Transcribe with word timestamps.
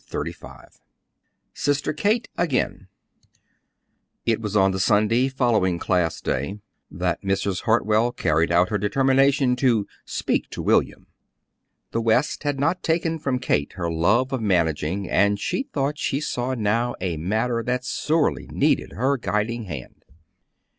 CHAPTER 0.07 0.31
XXXV 0.33 0.79
SISTER 1.53 1.93
KATE 1.93 2.27
AGAIN 2.35 2.87
It 4.25 4.41
was 4.41 4.55
on 4.57 4.71
the 4.71 4.79
Sunday 4.79 5.27
following 5.29 5.77
Class 5.77 6.21
Day 6.21 6.57
that 6.89 7.21
Mrs. 7.21 7.65
Hartwell 7.65 8.11
carried 8.11 8.51
out 8.51 8.69
her 8.69 8.79
determination 8.79 9.55
to 9.57 9.85
"speak 10.03 10.49
to 10.49 10.63
William." 10.63 11.05
The 11.91 12.01
West 12.01 12.41
had 12.41 12.59
not 12.59 12.81
taken 12.81 13.19
from 13.19 13.37
Kate 13.37 13.73
her 13.73 13.91
love 13.91 14.33
of 14.33 14.41
managing, 14.41 15.07
and 15.07 15.39
she 15.39 15.67
thought 15.71 15.99
she 15.99 16.19
saw 16.19 16.55
now 16.55 16.95
a 16.99 17.15
matter 17.17 17.61
that 17.61 17.85
sorely 17.85 18.47
needed 18.47 18.93
her 18.93 19.17
guiding 19.17 19.65
hand. 19.65 20.03